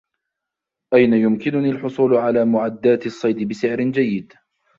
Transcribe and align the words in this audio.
أين 0.93 1.13
يمكنني 1.13 1.69
الحصول 1.69 2.13
على 2.15 2.45
معدات 2.45 3.05
الصيد 3.05 3.47
بسعر 3.47 3.81
جيد؟ 3.91 4.33